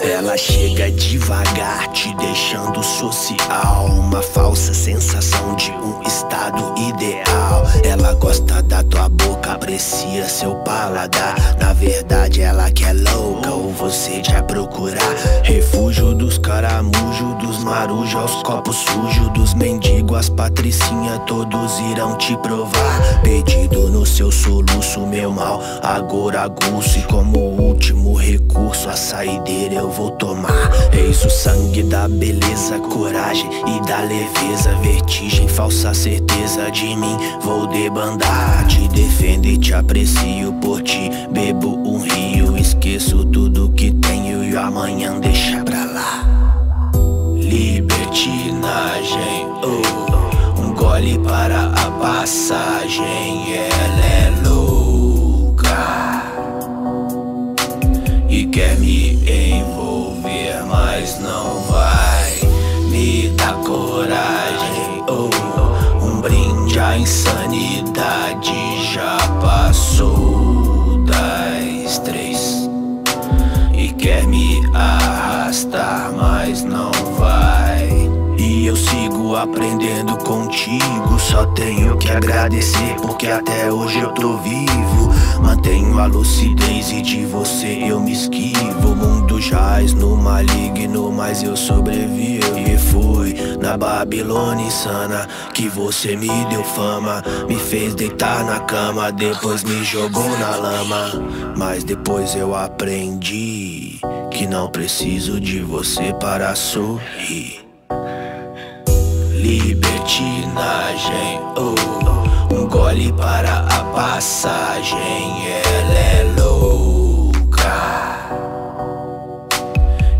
[0.00, 1.87] Ela chega devagar,
[2.18, 3.86] deixando social.
[3.86, 7.64] Uma falsa sensação de um estado ideal.
[7.84, 11.34] Ela gosta da tua boca, aprecia seu paladar.
[11.58, 15.00] Na verdade, ela que é louca, ou você quer procurar.
[17.78, 23.20] Marujos aos copos sujos, dos mendigos, as patricinha, todos irão te provar.
[23.22, 26.98] Pedido no seu soluço, meu mal, agora aguço.
[26.98, 30.72] E como último recurso, a saideira eu vou tomar.
[30.92, 34.74] Eis o sangue da beleza, coragem e da leveza.
[34.82, 38.66] Vertigem, falsa certeza de mim, vou debandar.
[38.66, 41.12] Te defendo e te aprecio por ti.
[41.30, 45.37] Bebo um rio, esqueço tudo que tenho e amanhã deixa
[49.10, 53.54] Oh, um gole para a passagem.
[53.54, 56.22] Ela é louca
[58.28, 62.38] e quer me envolver, mas não vai
[62.90, 65.02] me dar coragem.
[65.08, 65.30] Oh,
[66.04, 68.52] um brinde à insanidade
[68.92, 72.68] já passou das três
[73.72, 77.57] e quer me arrastar, mas não vai.
[78.68, 81.18] Eu sigo aprendendo contigo.
[81.18, 85.08] Só tenho que agradecer, porque até hoje eu tô vivo.
[85.40, 88.90] Mantenho a lucidez e de você eu me esquivo.
[88.90, 92.58] O mundo jaz no maligno, mas eu sobrevivo.
[92.58, 97.24] E foi na Babilônia insana que você me deu fama.
[97.48, 101.54] Me fez deitar na cama, depois me jogou na lama.
[101.56, 103.98] Mas depois eu aprendi
[104.30, 107.67] que não preciso de você para sorrir.
[109.38, 111.74] Libertinagem, oh,
[112.52, 114.98] um gole para a passagem.
[115.64, 118.18] Ela é louca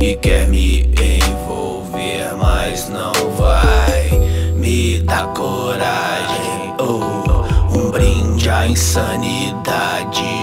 [0.00, 4.10] e quer me envolver, mas não vai
[4.56, 6.74] me dar coragem.
[6.80, 7.44] Oh,
[7.78, 10.33] um brinde à insanidade